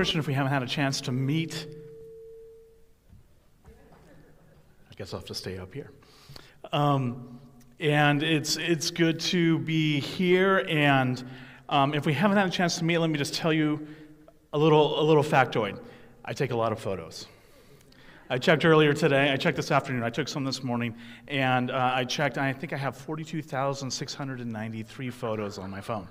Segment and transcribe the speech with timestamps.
[0.00, 0.18] Christian.
[0.18, 1.66] If we haven't had a chance to meet,
[3.66, 5.90] I guess I'll have to stay up here.
[6.72, 7.38] Um,
[7.80, 10.64] and it's, it's good to be here.
[10.70, 11.22] And
[11.68, 13.86] um, if we haven't had a chance to meet, let me just tell you
[14.54, 15.78] a little, a little factoid.
[16.24, 17.26] I take a lot of photos.
[18.30, 19.30] I checked earlier today.
[19.30, 20.02] I checked this afternoon.
[20.02, 20.94] I took some this morning,
[21.28, 22.38] and uh, I checked.
[22.38, 26.08] I think I have 42,693 photos on my phone.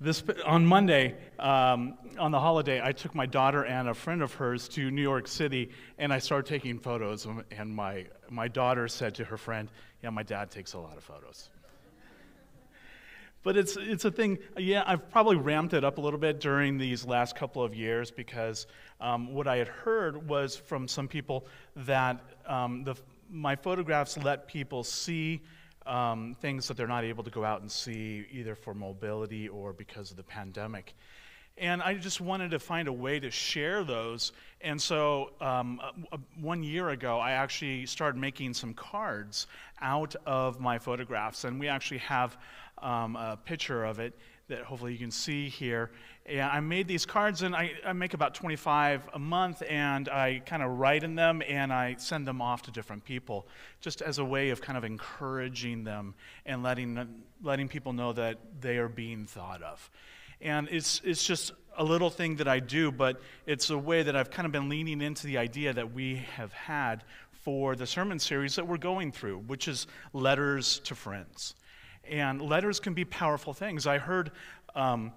[0.00, 4.34] This, on Monday, um, on the holiday, I took my daughter and a friend of
[4.34, 7.28] hers to New York City, and I started taking photos.
[7.52, 9.68] And my, my daughter said to her friend,
[10.02, 11.48] Yeah, my dad takes a lot of photos.
[13.44, 16.78] But it's, it's a thing, yeah, I've probably ramped it up a little bit during
[16.78, 18.66] these last couple of years because
[19.02, 21.46] um, what I had heard was from some people
[21.76, 22.94] that um, the,
[23.30, 25.42] my photographs let people see
[25.86, 29.72] um, things that they're not able to go out and see either for mobility or
[29.72, 30.94] because of the pandemic.
[31.56, 34.32] And I just wanted to find a way to share those.
[34.60, 39.46] And so um, uh, one year ago, I actually started making some cards
[39.80, 41.44] out of my photographs.
[41.44, 42.36] And we actually have
[42.84, 44.14] um, a picture of it
[44.48, 45.90] that hopefully you can see here.
[46.26, 50.42] And I made these cards, and I, I make about 25 a month, and I
[50.44, 53.46] kind of write in them and I send them off to different people,
[53.80, 58.38] just as a way of kind of encouraging them and letting, letting people know that
[58.60, 59.90] they are being thought of.
[60.42, 64.14] And it's, it's just a little thing that I do, but it's a way that
[64.14, 68.18] I've kind of been leaning into the idea that we have had for the sermon
[68.18, 71.54] series that we're going through, which is letters to friends.
[72.08, 73.86] And letters can be powerful things.
[73.86, 74.30] I heard
[74.74, 75.12] um,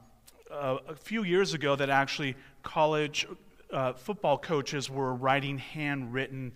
[0.50, 3.28] uh, a few years ago that actually college
[3.72, 6.54] uh, football coaches were writing handwritten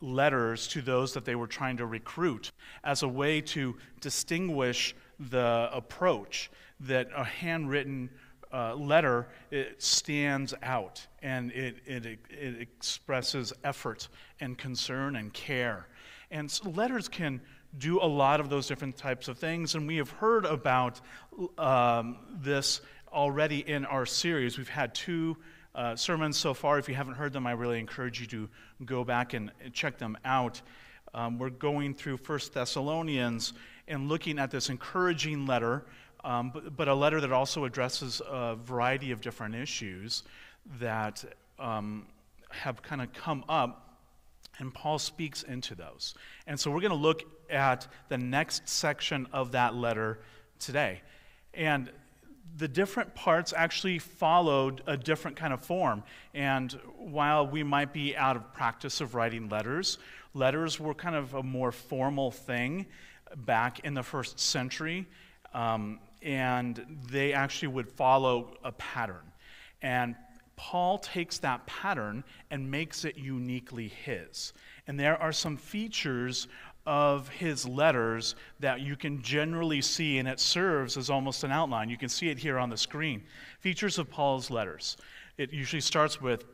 [0.00, 2.52] letters to those that they were trying to recruit
[2.84, 4.94] as a way to distinguish
[5.30, 6.50] the approach
[6.80, 8.10] that a handwritten
[8.52, 14.08] uh, letter it stands out and it, it, it expresses effort
[14.40, 15.86] and concern and care
[16.30, 17.40] and so letters can
[17.78, 19.74] do a lot of those different types of things.
[19.74, 21.00] And we have heard about
[21.58, 22.80] um, this
[23.12, 24.58] already in our series.
[24.58, 25.36] We've had two
[25.74, 26.78] uh, sermons so far.
[26.78, 28.48] If you haven't heard them, I really encourage you to
[28.84, 30.60] go back and check them out.
[31.14, 33.52] Um, we're going through First Thessalonians
[33.88, 35.84] and looking at this encouraging letter,
[36.24, 40.24] um, but, but, a letter that also addresses a variety of different issues
[40.80, 41.24] that
[41.58, 42.06] um,
[42.50, 43.86] have kind of come up
[44.58, 46.14] and Paul speaks into those.
[46.46, 50.18] And so we're going to look at the next section of that letter
[50.58, 51.00] today.
[51.54, 51.90] And
[52.56, 56.02] the different parts actually followed a different kind of form.
[56.34, 59.98] And while we might be out of practice of writing letters,
[60.32, 62.86] letters were kind of a more formal thing
[63.36, 65.06] back in the first century.
[65.52, 69.32] Um, and they actually would follow a pattern.
[69.82, 70.16] And
[70.56, 74.54] Paul takes that pattern and makes it uniquely his.
[74.86, 76.48] And there are some features
[76.86, 81.88] of his letters that you can generally see, and it serves as almost an outline.
[81.88, 83.24] You can see it here on the screen.
[83.60, 84.96] Features of Paul's letters.
[85.36, 86.44] It usually starts with,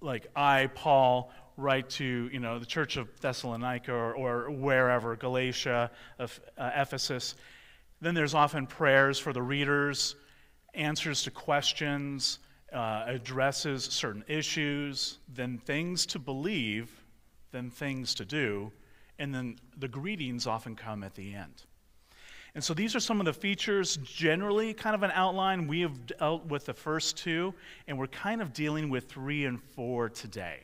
[0.00, 5.90] like, I, Paul, write to you know the church of Thessalonica or, or wherever, Galatia,
[6.18, 7.34] of, uh, Ephesus.
[8.00, 10.16] Then there's often prayers for the readers,
[10.74, 12.40] answers to questions,
[12.72, 16.90] uh, addresses certain issues, then things to believe,
[17.52, 18.70] then things to do,
[19.18, 21.62] and then the greetings often come at the end.
[22.54, 25.66] And so these are some of the features, generally kind of an outline.
[25.66, 27.52] We have dealt with the first two,
[27.86, 30.60] and we're kind of dealing with three and four today.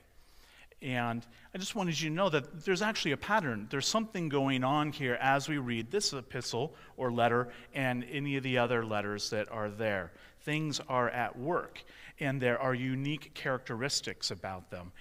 [0.80, 3.68] And I just wanted you to know that there's actually a pattern.
[3.70, 8.42] There's something going on here as we read this epistle or letter and any of
[8.42, 10.12] the other letters that are there.
[10.40, 11.84] Things are at work
[12.18, 14.92] and there are unique characteristics about them.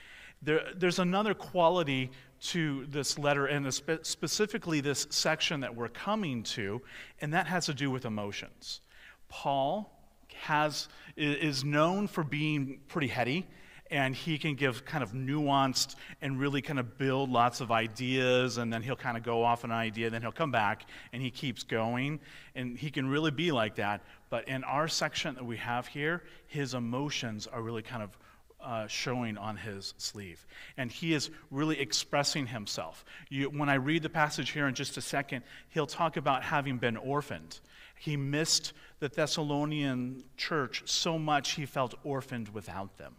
[0.41, 2.11] There, there's another quality
[2.41, 6.81] to this letter, and spe- specifically this section that we're coming to,
[7.21, 8.81] and that has to do with emotions.
[9.29, 9.91] Paul
[10.33, 13.47] has, is known for being pretty heady,
[13.91, 18.57] and he can give kind of nuanced and really kind of build lots of ideas,
[18.57, 21.29] and then he'll kind of go off an idea, then he'll come back, and he
[21.29, 22.19] keeps going,
[22.55, 24.01] and he can really be like that.
[24.29, 28.17] But in our section that we have here, his emotions are really kind of
[28.63, 30.45] uh, showing on his sleeve.
[30.77, 33.05] And he is really expressing himself.
[33.29, 36.77] You, when I read the passage here in just a second, he'll talk about having
[36.77, 37.59] been orphaned.
[37.97, 43.15] He missed the Thessalonian church so much he felt orphaned without them.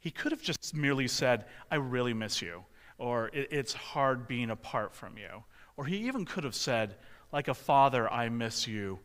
[0.00, 2.64] He could have just merely said, I really miss you,
[2.98, 5.44] or it's hard being apart from you.
[5.76, 6.96] Or he even could have said,
[7.32, 8.98] like a father, I miss you.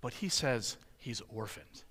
[0.00, 1.84] But he says he's orphaned.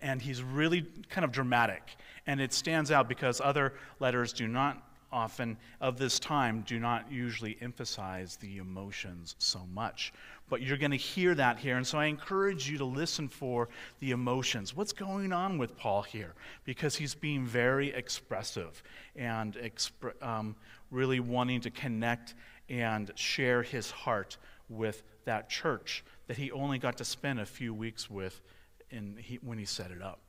[0.00, 1.82] And he's really kind of dramatic.
[2.26, 7.10] And it stands out because other letters do not often, of this time, do not
[7.12, 10.12] usually emphasize the emotions so much.
[10.48, 11.76] But you're going to hear that here.
[11.76, 13.68] And so I encourage you to listen for
[14.00, 14.74] the emotions.
[14.74, 16.34] What's going on with Paul here?
[16.64, 18.82] Because he's being very expressive
[19.14, 19.56] and
[20.22, 20.56] um,
[20.90, 22.34] really wanting to connect
[22.68, 27.74] and share his heart with that church that he only got to spend a few
[27.74, 28.40] weeks with
[28.92, 30.20] in, he, when he set it up.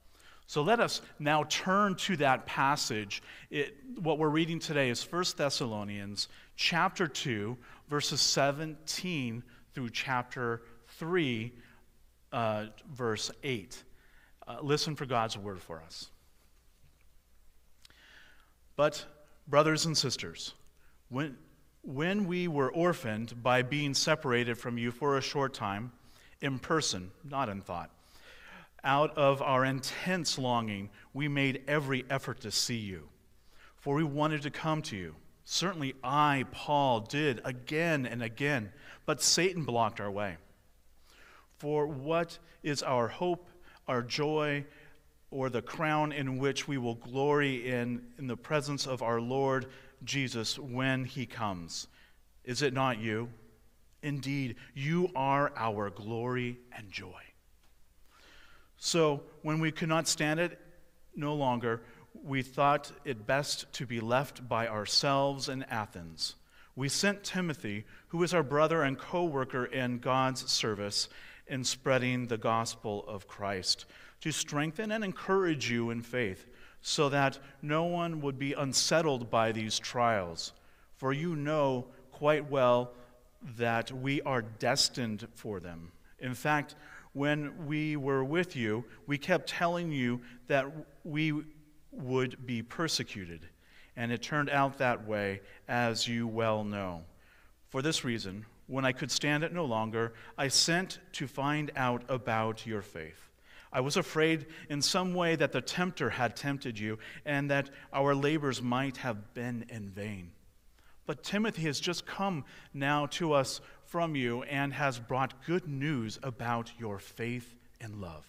[0.47, 3.23] So let us now turn to that passage.
[3.49, 7.57] It, what we're reading today is 1 Thessalonians chapter 2,
[7.87, 9.43] verses 17
[9.73, 10.61] through chapter
[10.99, 11.51] 3,
[12.31, 13.83] uh, verse 8.
[14.45, 16.09] Uh, listen for God's word for us.
[18.75, 19.05] But,
[19.47, 20.53] brothers and sisters,
[21.09, 21.37] when,
[21.83, 25.91] when we were orphaned by being separated from you for a short time,
[26.41, 27.89] in person, not in thought,
[28.83, 33.07] out of our intense longing, we made every effort to see you,
[33.77, 35.15] for we wanted to come to you.
[35.45, 38.71] Certainly, I, Paul, did again and again,
[39.05, 40.37] but Satan blocked our way.
[41.57, 43.49] For what is our hope,
[43.87, 44.65] our joy,
[45.31, 49.67] or the crown in which we will glory in, in the presence of our Lord
[50.03, 51.87] Jesus when he comes?
[52.43, 53.29] Is it not you?
[54.01, 57.21] Indeed, you are our glory and joy.
[58.85, 60.59] So, when we could not stand it
[61.15, 61.83] no longer,
[62.21, 66.35] we thought it best to be left by ourselves in Athens.
[66.75, 71.07] We sent Timothy, who is our brother and co worker in God's service
[71.47, 73.85] in spreading the gospel of Christ,
[74.19, 76.49] to strengthen and encourage you in faith,
[76.81, 80.51] so that no one would be unsettled by these trials.
[80.97, 82.91] For you know quite well
[83.55, 85.93] that we are destined for them.
[86.19, 86.75] In fact,
[87.13, 90.67] when we were with you, we kept telling you that
[91.03, 91.33] we
[91.91, 93.47] would be persecuted.
[93.95, 97.03] And it turned out that way, as you well know.
[97.69, 102.03] For this reason, when I could stand it no longer, I sent to find out
[102.09, 103.29] about your faith.
[103.71, 108.13] I was afraid in some way that the tempter had tempted you and that our
[108.13, 110.31] labors might have been in vain.
[111.05, 113.61] But Timothy has just come now to us
[113.93, 118.25] from you and has brought good news about your faith and love.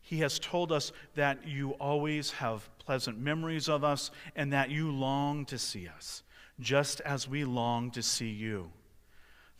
[0.00, 4.90] He has told us that you always have pleasant memories of us and that you
[4.90, 6.24] long to see us,
[6.58, 8.68] just as we long to see you.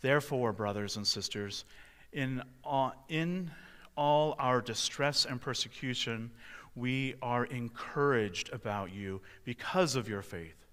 [0.01, 1.63] Therefore, brothers and sisters,
[2.11, 3.51] in all, in
[3.95, 6.29] all our distress and persecution,
[6.75, 10.65] we are encouraged about you because of your faith.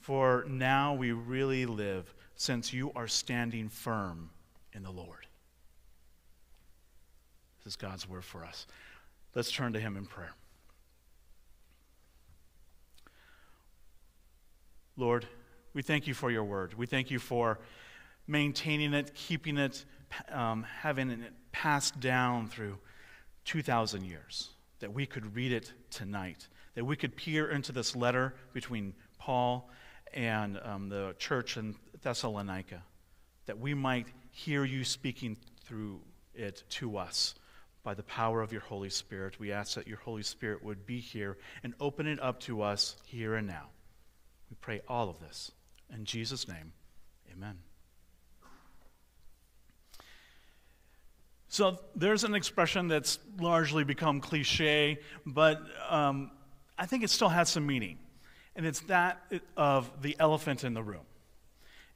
[0.00, 4.30] For now we really live since you are standing firm
[4.72, 5.26] in the Lord.
[7.64, 8.66] This is God's word for us.
[9.34, 10.34] Let's turn to Him in prayer.
[14.96, 15.26] Lord,
[15.72, 16.74] we thank you for your word.
[16.74, 17.58] We thank you for
[18.26, 19.84] maintaining it, keeping it,
[20.30, 22.78] um, having it passed down through
[23.44, 28.34] 2,000 years, that we could read it tonight, that we could peer into this letter
[28.52, 29.68] between Paul
[30.12, 32.82] and um, the church in Thessalonica,
[33.46, 36.00] that we might hear you speaking through
[36.34, 37.34] it to us
[37.82, 39.38] by the power of your Holy Spirit.
[39.38, 42.96] We ask that your Holy Spirit would be here and open it up to us
[43.04, 43.68] here and now.
[44.50, 45.50] We pray all of this.
[45.92, 46.72] In Jesus' name,
[47.32, 47.58] amen.
[51.48, 56.32] So there's an expression that's largely become cliche, but um,
[56.76, 57.98] I think it still has some meaning.
[58.56, 59.22] And it's that
[59.56, 61.04] of the elephant in the room.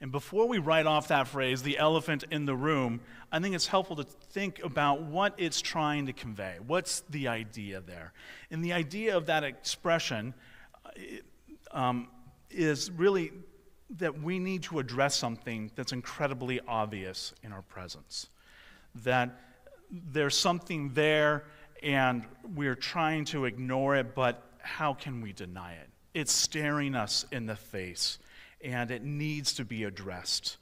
[0.00, 3.00] And before we write off that phrase, the elephant in the room,
[3.32, 6.58] I think it's helpful to think about what it's trying to convey.
[6.64, 8.12] What's the idea there?
[8.50, 10.34] And the idea of that expression
[10.86, 10.90] uh,
[11.76, 12.08] um,
[12.50, 13.32] is really
[13.96, 18.28] that we need to address something that's incredibly obvious in our presence.
[19.02, 19.40] That
[19.90, 21.44] there's something there
[21.82, 22.24] and
[22.54, 25.88] we're trying to ignore it, but how can we deny it?
[26.14, 28.18] It's staring us in the face
[28.62, 30.56] and it needs to be addressed.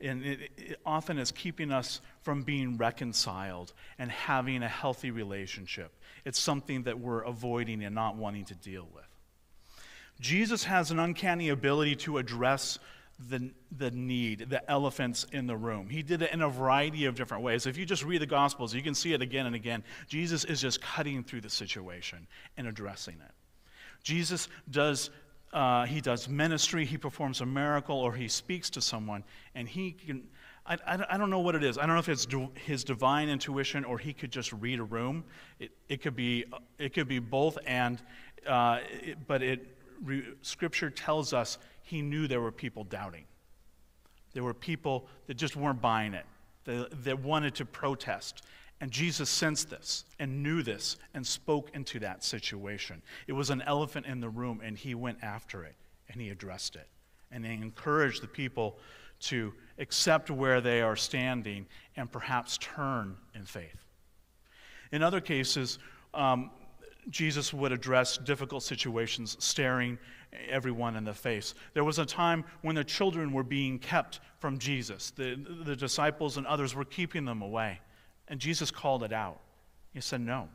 [0.00, 5.92] And it, it, often is keeping us from being reconciled and having a healthy relationship.
[6.24, 9.04] It's something that we're avoiding and not wanting to deal with.
[10.20, 12.78] Jesus has an uncanny ability to address
[13.28, 15.88] the, the need, the elephants in the room.
[15.88, 17.66] He did it in a variety of different ways.
[17.66, 19.82] If you just read the Gospels, you can see it again and again.
[20.06, 22.26] Jesus is just cutting through the situation
[22.56, 23.32] and addressing it.
[24.04, 25.10] Jesus does.
[25.52, 29.24] Uh, he does ministry, he performs a miracle, or he speaks to someone,
[29.54, 30.22] and he can.
[30.66, 31.78] I, I, I don't know what it is.
[31.78, 35.24] I don't know if it's his divine intuition or he could just read a room.
[35.58, 36.44] It, it, could, be,
[36.78, 38.02] it could be both, and,
[38.46, 43.24] uh, it, but it, re, Scripture tells us he knew there were people doubting.
[44.34, 46.26] There were people that just weren't buying it,
[46.64, 48.42] that, that wanted to protest.
[48.80, 53.02] And Jesus sensed this and knew this and spoke into that situation.
[53.26, 55.74] It was an elephant in the room, and he went after it
[56.10, 56.88] and he addressed it.
[57.30, 58.78] And he encouraged the people
[59.20, 61.66] to accept where they are standing
[61.96, 63.84] and perhaps turn in faith.
[64.92, 65.78] In other cases,
[66.14, 66.50] um,
[67.10, 69.98] Jesus would address difficult situations staring
[70.48, 71.54] everyone in the face.
[71.74, 75.10] There was a time when the children were being kept from Jesus.
[75.10, 77.80] The, the disciples and others were keeping them away.
[78.28, 79.40] And Jesus called it out.
[79.92, 80.48] He said, No.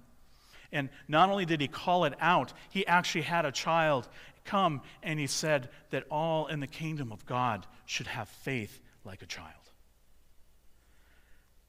[0.72, 4.08] And not only did he call it out, he actually had a child
[4.46, 9.22] come and he said that all in the kingdom of God should have faith like
[9.22, 9.50] a child.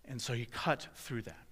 [0.07, 1.47] And so he cut through that.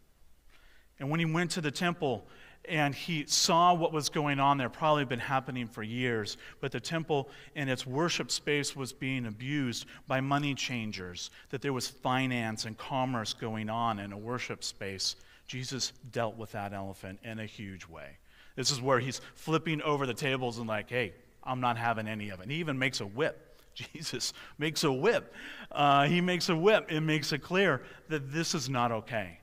[0.98, 2.26] And when he went to the temple
[2.66, 6.80] and he saw what was going on there, probably been happening for years, but the
[6.80, 12.64] temple and its worship space was being abused by money changers, that there was finance
[12.64, 15.16] and commerce going on in a worship space.
[15.46, 18.16] Jesus dealt with that elephant in a huge way.
[18.54, 22.30] This is where he's flipping over the tables and, like, hey, I'm not having any
[22.30, 22.44] of it.
[22.44, 23.60] And he even makes a whip.
[23.74, 25.34] Jesus makes a whip.
[25.70, 26.92] Uh, he makes a whip.
[26.92, 29.40] It makes it clear that this is not okay.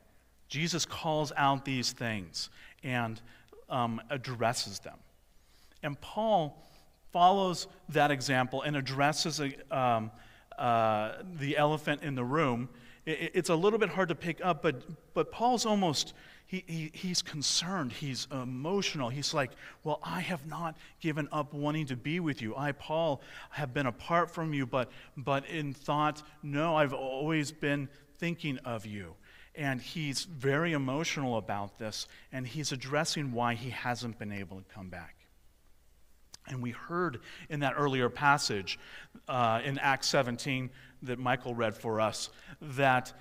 [0.47, 2.49] Jesus calls out these things
[2.83, 3.21] and
[3.69, 4.97] um, addresses them.
[5.83, 6.63] And Paul
[7.11, 10.11] follows that example and addresses a, um,
[10.57, 12.69] uh, the elephant in the room.
[13.05, 14.83] It, it's a little bit hard to pick up, but,
[15.13, 16.13] but Paul's almost
[16.49, 19.09] he, he, he's concerned, he's emotional.
[19.09, 19.51] He's like,
[19.83, 22.55] Well, I have not given up wanting to be with you.
[22.55, 23.21] I, Paul,
[23.51, 28.87] have been apart from you, but, but in thought, no, I've always been thinking of
[28.87, 29.13] you.
[29.55, 34.63] And he's very emotional about this, and he's addressing why he hasn't been able to
[34.73, 35.15] come back.
[36.47, 38.79] And we heard in that earlier passage
[39.27, 40.69] uh, in Acts 17
[41.03, 42.29] that Michael read for us
[42.61, 43.13] that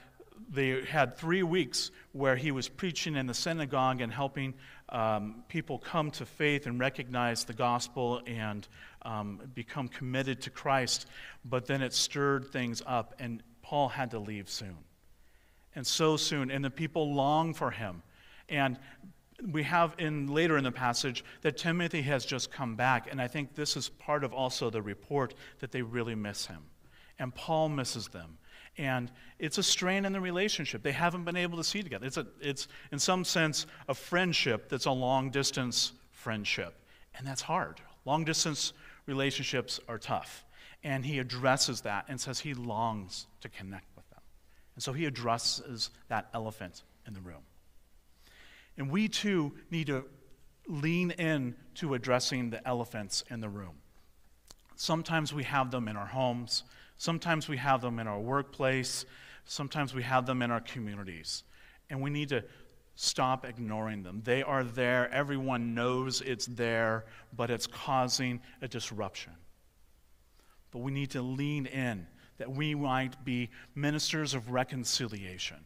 [0.51, 4.55] they had three weeks where he was preaching in the synagogue and helping
[4.89, 8.67] um, people come to faith and recognize the gospel and
[9.03, 11.07] um, become committed to Christ.
[11.45, 14.77] But then it stirred things up, and Paul had to leave soon.
[15.79, 18.03] And so soon, and the people long for him.
[18.49, 18.79] And
[19.53, 23.29] we have in later in the passage that Timothy has just come back, and I
[23.29, 26.65] think this is part of also the report that they really miss him.
[27.21, 28.39] And Paul misses them
[28.79, 30.83] and it's a strain in the relationship.
[30.83, 32.07] They haven't been able to see together.
[32.07, 36.75] It's, a, it's in some sense, a friendship that's a long distance friendship.
[37.17, 37.81] And that's hard.
[38.05, 38.73] Long distance
[39.07, 40.45] relationships are tough.
[40.85, 43.88] And he addresses that and says he longs to connect.
[44.79, 47.43] And so he addresses that elephant in the room.
[48.77, 50.05] And we too need to
[50.69, 53.75] lean in to addressing the elephants in the room.
[54.77, 56.63] Sometimes we have them in our homes.
[56.97, 59.05] Sometimes we have them in our workplace,
[59.47, 61.43] sometimes we have them in our communities.
[61.91, 62.45] And we need to
[62.95, 64.23] stop ignoring them.
[64.25, 67.05] They are there, everyone knows it's there,
[67.37, 69.33] but it's causing a disruption.
[70.71, 72.07] But we need to lean in
[72.39, 75.59] that we might be ministers of reconciliation.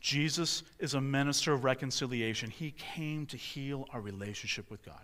[0.00, 2.50] Jesus is a minister of reconciliation.
[2.50, 5.02] He came to heal our relationship with God.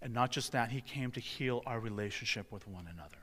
[0.00, 3.16] And not just that, he came to heal our relationship with one another.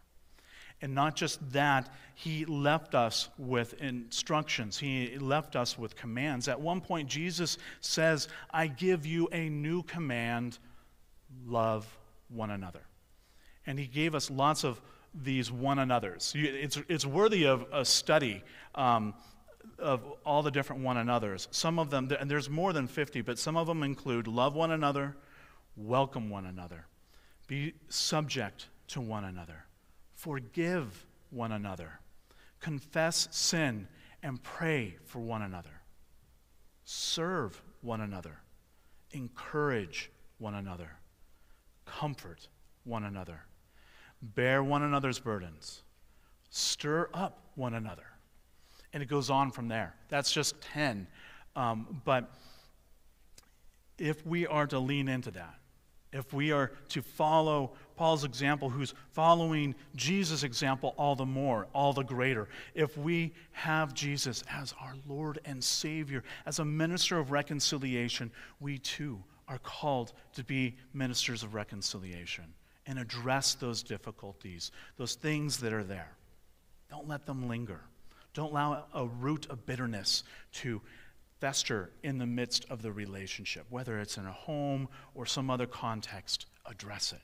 [0.81, 6.47] And not just that, he left us with instructions, he left us with commands.
[6.49, 10.59] At one point, Jesus says, I give you a new command
[11.47, 11.87] love
[12.27, 12.81] one another.
[13.65, 14.81] And he gave us lots of
[15.13, 16.33] these one another's.
[16.35, 18.43] It's, it's worthy of a study.
[18.75, 19.13] Um,
[19.79, 21.47] of all the different one another's.
[21.51, 24.71] Some of them, and there's more than 50, but some of them include love one
[24.71, 25.15] another,
[25.75, 26.85] welcome one another,
[27.47, 29.65] be subject to one another,
[30.23, 31.99] Forgive one another.
[32.61, 33.89] Confess sin
[34.21, 35.81] and pray for one another.
[36.85, 38.39] Serve one another.
[39.11, 40.91] Encourage one another.
[41.85, 42.47] Comfort
[42.85, 43.41] one another.
[44.23, 45.83] Bear one another's burdens.
[46.49, 48.05] Stir up one another.
[48.93, 49.95] And it goes on from there.
[50.07, 51.07] That's just 10.
[51.55, 52.31] Um, but
[53.99, 55.55] if we are to lean into that,
[56.13, 61.91] if we are to follow Paul's example, who's following Jesus' example all the more, all
[61.91, 67.31] the greater, if we have Jesus as our Lord and Savior, as a minister of
[67.31, 72.45] reconciliation, we too are called to be ministers of reconciliation
[72.85, 76.11] and address those difficulties, those things that are there.
[76.89, 77.81] Don't let them linger.
[78.33, 80.23] Don't allow a root of bitterness
[80.53, 80.81] to
[81.39, 85.67] fester in the midst of the relationship, whether it's in a home or some other
[85.67, 87.21] context, address it.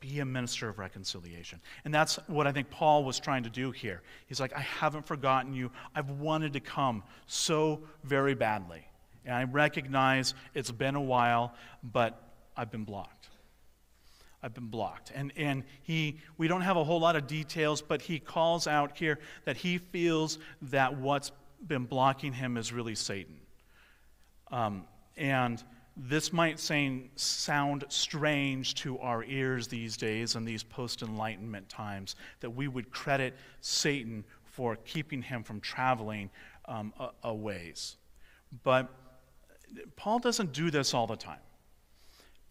[0.00, 1.60] Be a minister of reconciliation.
[1.84, 4.02] And that's what I think Paul was trying to do here.
[4.26, 5.70] He's like, I haven't forgotten you.
[5.94, 8.86] I've wanted to come so very badly.
[9.24, 12.20] And I recognize it's been a while, but
[12.56, 13.21] I've been blocked.
[14.42, 15.12] I've been blocked.
[15.14, 18.96] And, and he, we don't have a whole lot of details, but he calls out
[18.96, 21.30] here that he feels that what's
[21.66, 23.36] been blocking him is really Satan.
[24.50, 24.84] Um,
[25.16, 25.62] and
[25.96, 32.50] this might sound strange to our ears these days in these post Enlightenment times that
[32.50, 36.30] we would credit Satan for keeping him from traveling
[36.64, 37.96] um, a, a ways.
[38.64, 38.90] But
[39.96, 41.40] Paul doesn't do this all the time.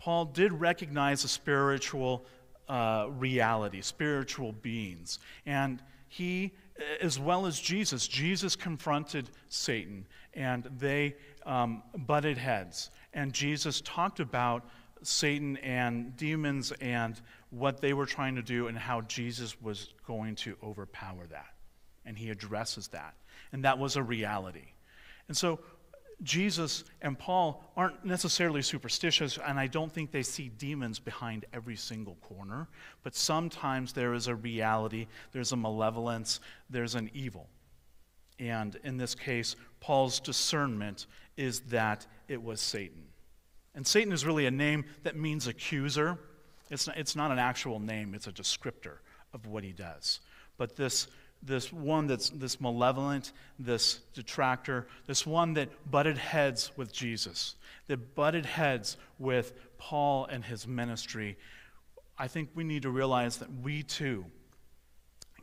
[0.02, 2.26] Paul did recognize a spiritual
[2.68, 5.20] uh, reality, spiritual beings.
[5.46, 6.54] And he
[7.00, 8.08] as well as Jesus.
[8.08, 11.16] Jesus confronted Satan, and they
[11.46, 12.92] um, butted heads.
[13.14, 14.66] And Jesus talked about
[15.04, 20.36] Satan and demons and what they were trying to do, and how Jesus was going
[20.36, 21.54] to overpower that.
[22.06, 23.16] And he addresses that.
[23.52, 24.74] And that was a reality.
[25.28, 25.60] And so
[26.24, 31.76] Jesus and Paul aren't necessarily superstitious, and I don't think they see demons behind every
[31.76, 32.68] single corner,
[33.04, 37.50] but sometimes there is a reality, there's a malevolence, there's an evil.
[38.40, 43.04] And in this case, Paul's discernment is that it was Satan.
[43.74, 46.18] And Satan is really a name that means accuser.
[46.70, 48.98] It's not, it's not an actual name, it's a descriptor
[49.34, 50.20] of what he does.
[50.58, 51.08] But this
[51.44, 57.56] this one that's this malevolent, this detractor, this one that butted heads with Jesus,
[57.88, 61.38] that butted heads with Paul and his ministry,
[62.18, 64.26] I think we need to realize that we too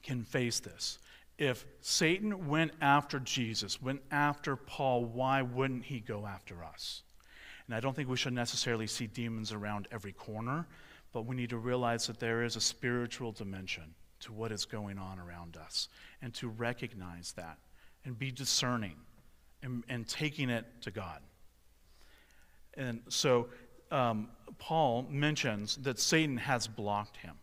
[0.02, 0.98] can face this.
[1.36, 7.02] If Satan went after Jesus, went after Paul, why wouldn't he go after us?
[7.66, 10.66] And I don't think we should necessarily see demons around every corner,
[11.12, 14.98] but we need to realize that there is a spiritual dimension to what is going
[14.98, 15.88] on around us
[16.22, 17.58] and to recognize that
[18.04, 18.96] and be discerning
[19.62, 21.20] and, and taking it to God.
[22.74, 23.48] And so
[23.90, 24.28] um,
[24.58, 27.34] Paul mentions that Satan has blocked him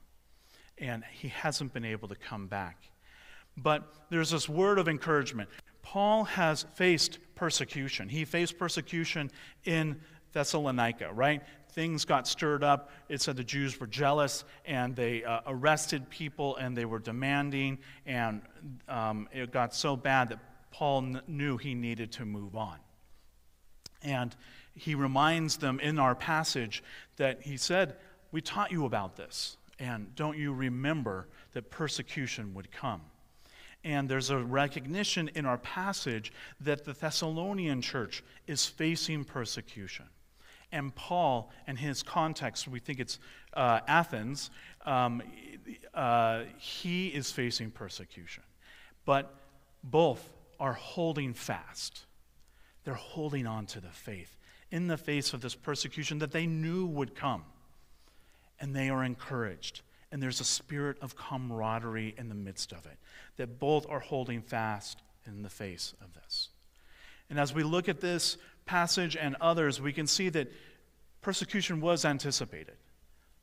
[0.77, 2.89] and he hasn't been able to come back.
[3.57, 5.49] But there's this word of encouragement.
[5.81, 8.09] Paul has faced persecution.
[8.09, 9.31] He faced persecution
[9.63, 10.01] in
[10.33, 11.41] Thessalonica, right?
[11.75, 12.89] Things got stirred up.
[13.09, 17.79] It said the Jews were jealous and they uh, arrested people and they were demanding,
[18.05, 18.41] and
[18.88, 20.39] um, it got so bad that
[20.71, 22.77] Paul knew he needed to move on.
[24.01, 24.35] And
[24.73, 26.83] he reminds them in our passage
[27.17, 27.97] that he said,
[28.31, 33.01] We taught you about this, and don't you remember that persecution would come?
[33.83, 40.05] And there's a recognition in our passage that the Thessalonian church is facing persecution
[40.71, 43.19] and Paul and his context, we think it's
[43.54, 44.49] uh, Athens,
[44.86, 45.21] um,
[45.93, 48.43] uh, he is facing persecution.
[49.06, 49.34] But
[49.84, 52.06] both are holding fast.
[52.84, 54.38] They're holding on to the faith
[54.71, 57.43] in the face of this persecution that they knew would come.
[58.60, 59.82] And they are encouraged.
[60.12, 62.97] And there's a spirit of camaraderie in the midst of it,
[63.38, 66.49] that both are holding fast in the face of this.
[67.30, 70.51] And as we look at this passage and others, we can see that
[71.21, 72.75] persecution was anticipated.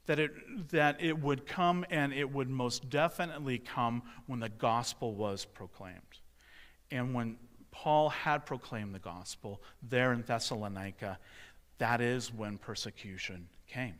[0.07, 0.33] That it,
[0.71, 6.01] that it would come and it would most definitely come when the gospel was proclaimed.
[6.91, 7.37] And when
[7.71, 11.19] Paul had proclaimed the gospel there in Thessalonica,
[11.79, 13.95] that is when persecution came.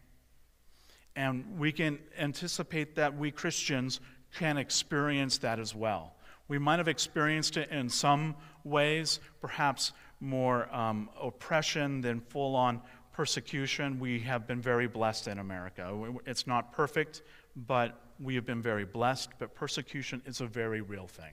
[1.17, 4.01] And we can anticipate that we Christians
[4.35, 6.15] can experience that as well.
[6.49, 12.81] We might have experienced it in some ways, perhaps more um, oppression than full on
[13.13, 13.99] persecution.
[13.99, 16.15] We have been very blessed in America.
[16.25, 17.23] It's not perfect,
[17.55, 19.31] but we have been very blessed.
[19.39, 21.33] But persecution is a very real thing.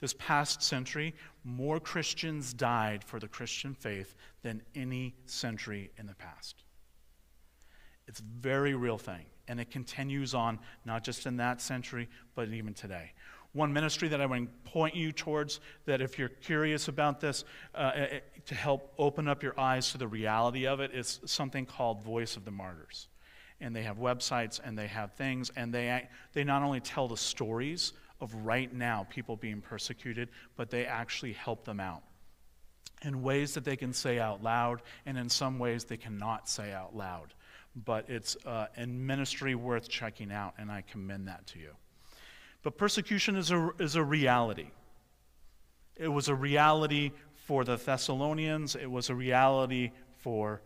[0.00, 6.14] This past century, more Christians died for the Christian faith than any century in the
[6.14, 6.64] past.
[8.08, 12.48] It's a very real thing, and it continues on not just in that century, but
[12.48, 13.12] even today.
[13.52, 17.92] One ministry that I to point you towards, that if you're curious about this, uh,
[17.94, 21.66] eh, eh, to help open up your eyes to the reality of it, is something
[21.66, 23.08] called Voice of the Martyrs.
[23.60, 27.16] And they have websites and they have things, and they, they not only tell the
[27.16, 32.02] stories of right now people being persecuted, but they actually help them out
[33.04, 36.72] in ways that they can say out loud, and in some ways they cannot say
[36.72, 37.34] out loud.
[37.84, 41.72] But it's uh, a ministry worth checking out, and I commend that to you.
[42.62, 44.70] But persecution is a, is a reality.
[45.96, 50.62] It was a reality for the Thessalonians, it was a reality for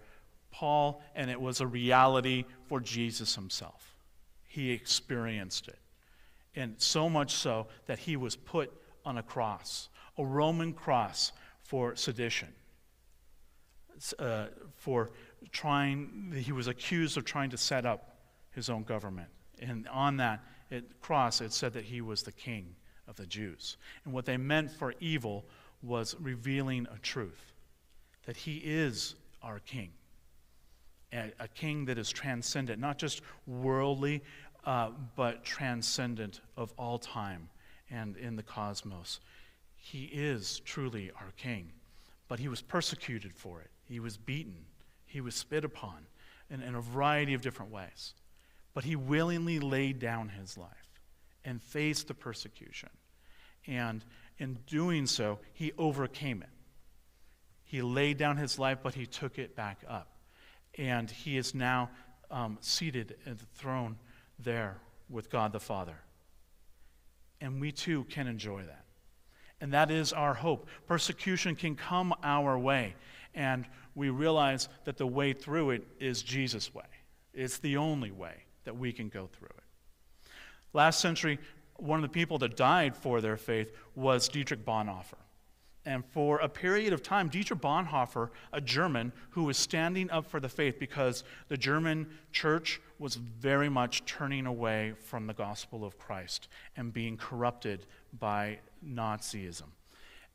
[0.50, 3.96] Paul, and it was a reality for Jesus himself.
[4.46, 5.78] He experienced it.
[6.54, 8.72] And so much so that he was put
[9.04, 11.32] on a cross, a Roman cross
[11.62, 12.48] for sedition,
[14.18, 15.10] uh, for
[15.52, 18.16] trying, he was accused of trying to set up
[18.50, 19.28] his own government.
[19.60, 22.74] And on that it, cross, it said that he was the king
[23.08, 23.76] of the Jews.
[24.04, 25.44] And what they meant for evil
[25.82, 27.52] was revealing a truth
[28.24, 29.90] that he is our king,
[31.12, 34.22] a, a king that is transcendent, not just worldly,
[34.64, 37.48] uh, but transcendent of all time
[37.90, 39.20] and in the cosmos.
[39.76, 41.70] He is truly our king,
[42.26, 43.70] but he was persecuted for it.
[43.88, 44.64] He was beaten,
[45.04, 46.06] he was spit upon
[46.50, 48.14] in, in a variety of different ways.
[48.76, 51.00] But he willingly laid down his life
[51.46, 52.90] and faced the persecution.
[53.66, 54.04] And
[54.36, 56.50] in doing so, he overcame it.
[57.64, 60.08] He laid down his life, but he took it back up.
[60.76, 61.88] And he is now
[62.30, 63.96] um, seated at the throne
[64.38, 64.76] there
[65.08, 65.96] with God the Father.
[67.40, 68.84] And we too can enjoy that.
[69.58, 70.68] And that is our hope.
[70.86, 72.94] Persecution can come our way,
[73.34, 76.84] and we realize that the way through it is Jesus' way.
[77.32, 80.30] It's the only way that we can go through it.
[80.72, 81.38] Last century,
[81.76, 85.16] one of the people that died for their faith was Dietrich Bonhoeffer.
[85.86, 90.40] And for a period of time, Dietrich Bonhoeffer, a German who was standing up for
[90.40, 95.96] the faith because the German church was very much turning away from the gospel of
[95.96, 97.86] Christ and being corrupted
[98.18, 99.70] by Nazism.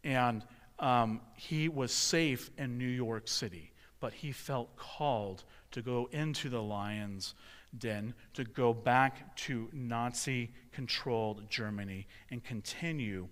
[0.06, 0.44] And
[0.80, 6.50] um, he was safe in New York City, but he felt called to go into
[6.50, 7.36] the lion's
[7.78, 13.28] den, to go back to Nazi controlled Germany and continue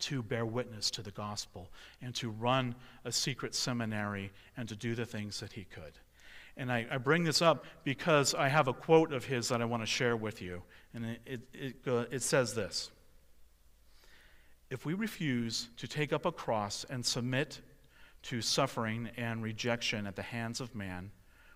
[0.00, 4.94] to bear witness to the gospel and to run a secret seminary and to do
[4.94, 5.92] the things that he could.
[6.56, 9.64] And I, I bring this up because I have a quote of his that I
[9.64, 10.62] want to share with you.
[10.94, 12.90] And it, it, it, it says this
[14.68, 17.60] If we refuse to take up a cross and submit
[18.22, 21.10] to suffering and rejection at the hands of man,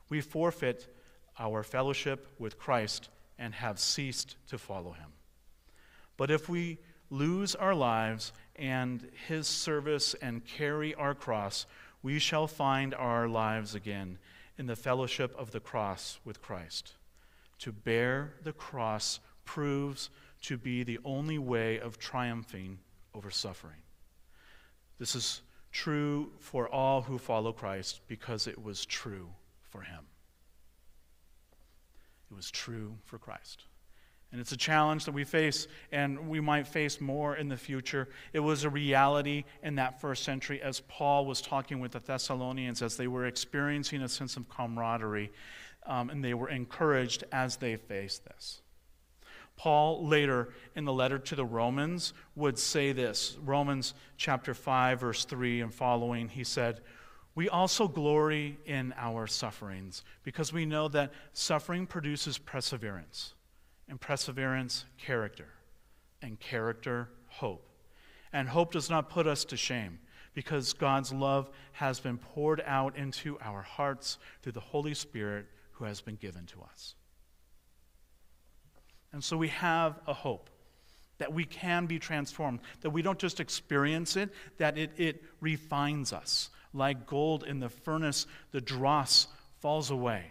[0.08, 0.93] we forfeit
[1.38, 5.10] our fellowship with Christ and have ceased to follow him.
[6.16, 6.78] But if we
[7.10, 11.66] lose our lives and his service and carry our cross,
[12.02, 14.18] we shall find our lives again
[14.58, 16.94] in the fellowship of the cross with Christ.
[17.60, 20.10] To bear the cross proves
[20.42, 22.78] to be the only way of triumphing
[23.14, 23.82] over suffering.
[24.98, 25.42] This is
[25.72, 29.28] true for all who follow Christ because it was true
[29.70, 30.04] for him.
[32.34, 33.62] It was true for Christ.
[34.32, 38.08] And it's a challenge that we face, and we might face more in the future.
[38.32, 42.82] It was a reality in that first century as Paul was talking with the Thessalonians
[42.82, 45.30] as they were experiencing a sense of camaraderie,
[45.86, 48.62] um, and they were encouraged as they faced this.
[49.54, 55.24] Paul later in the letter to the Romans would say this Romans chapter 5, verse
[55.24, 56.80] 3 and following, he said,
[57.34, 63.34] We also glory in our sufferings because we know that suffering produces perseverance
[63.88, 65.48] and perseverance, character,
[66.22, 67.68] and character, hope.
[68.32, 69.98] And hope does not put us to shame
[70.32, 75.84] because God's love has been poured out into our hearts through the Holy Spirit who
[75.84, 76.94] has been given to us.
[79.12, 80.50] And so we have a hope
[81.18, 86.12] that we can be transformed, that we don't just experience it, that it, it refines
[86.12, 86.50] us.
[86.74, 89.28] Like gold in the furnace, the dross
[89.60, 90.24] falls away,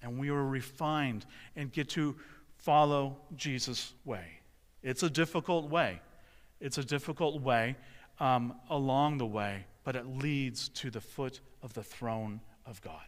[0.00, 1.26] and we are refined
[1.56, 2.16] and get to
[2.56, 4.24] follow Jesus' way.
[4.82, 6.00] It's a difficult way.
[6.60, 7.76] It's a difficult way
[8.20, 13.02] um, along the way, but it leads to the foot of the throne of God.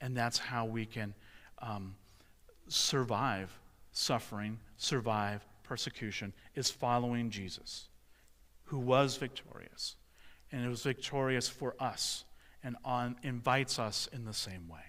[0.00, 1.14] And that's how we can
[1.58, 1.94] um,
[2.68, 3.56] survive
[3.92, 7.88] suffering, survive persecution, is following Jesus,
[8.64, 9.96] who was victorious.
[10.52, 12.24] And it was victorious for us
[12.62, 14.80] and on, invites us in the same way.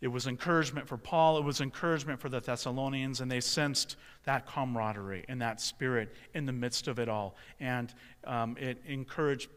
[0.00, 4.46] It was encouragement for Paul, it was encouragement for the Thessalonians, and they sensed that
[4.46, 7.36] camaraderie and that spirit in the midst of it all.
[7.60, 9.48] And um, it encouraged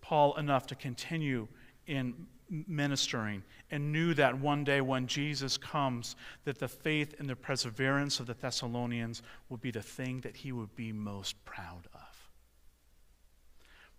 [0.00, 1.48] Paul enough to continue
[1.86, 7.36] in ministering and knew that one day when Jesus comes that the faith and the
[7.36, 12.07] perseverance of the Thessalonians would be the thing that he would be most proud of.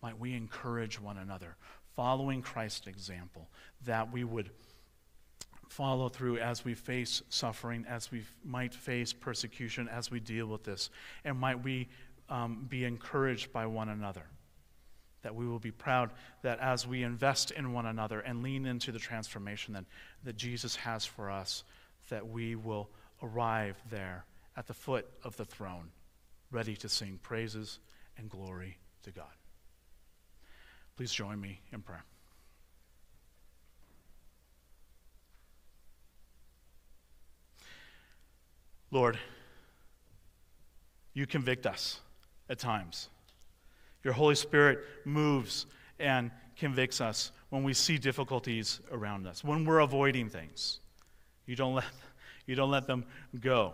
[0.01, 1.55] Might we encourage one another,
[1.95, 3.49] following Christ's example,
[3.85, 4.49] that we would
[5.67, 10.63] follow through as we face suffering, as we might face persecution, as we deal with
[10.63, 10.89] this,
[11.23, 11.87] and might we
[12.29, 14.25] um, be encouraged by one another
[15.21, 18.91] that we will be proud that as we invest in one another and lean into
[18.91, 19.85] the transformation that,
[20.23, 21.63] that Jesus has for us,
[22.09, 22.89] that we will
[23.21, 25.89] arrive there at the foot of the throne,
[26.51, 27.79] ready to sing praises
[28.17, 29.38] and glory to God.
[30.99, 32.03] Please join me in prayer.
[38.91, 39.17] Lord,
[41.13, 42.01] you convict us
[42.49, 43.07] at times.
[44.03, 45.67] Your Holy Spirit moves
[46.01, 50.81] and convicts us when we see difficulties around us, when we're avoiding things.
[51.45, 51.85] You don't let,
[52.45, 53.05] you don't let them
[53.39, 53.71] go.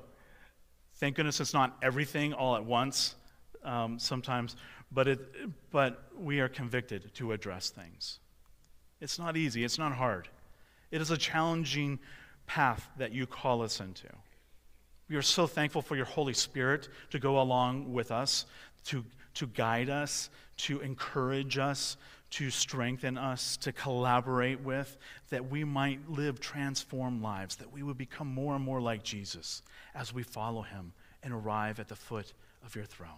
[0.98, 3.16] Thank goodness it's not everything all at once
[3.65, 4.56] um, sometimes,
[4.91, 5.19] but, it,
[5.71, 8.19] but we are convicted to address things.
[9.01, 10.30] It's not easy, it's not hard.
[10.91, 11.99] It is a challenging
[12.47, 14.08] path that you call us into.
[15.10, 18.45] We are so thankful for your Holy Spirit to go along with us,
[18.86, 19.04] to
[19.36, 21.97] to guide us, to encourage us,
[22.32, 24.97] to strengthen us, to collaborate with,
[25.30, 29.62] that we might live transformed lives, that we would become more and more like Jesus
[29.93, 32.34] as we follow him and arrive at the foot
[32.65, 33.10] of your throne.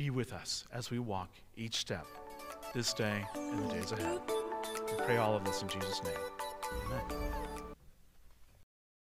[0.00, 2.06] Be with us as we walk each step
[2.72, 4.18] this day and the days ahead.
[4.86, 6.14] We pray all of this in Jesus' name.
[6.86, 7.49] Amen.